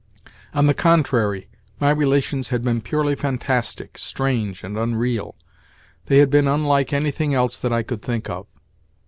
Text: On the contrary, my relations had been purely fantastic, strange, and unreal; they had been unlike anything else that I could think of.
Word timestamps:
On 0.55 0.65
the 0.65 0.73
contrary, 0.73 1.47
my 1.79 1.91
relations 1.91 2.49
had 2.49 2.63
been 2.63 2.81
purely 2.81 3.13
fantastic, 3.13 3.99
strange, 3.99 4.63
and 4.63 4.75
unreal; 4.75 5.35
they 6.07 6.17
had 6.17 6.31
been 6.31 6.47
unlike 6.47 6.91
anything 6.91 7.35
else 7.35 7.55
that 7.57 7.71
I 7.71 7.83
could 7.83 8.01
think 8.01 8.27
of. 8.27 8.47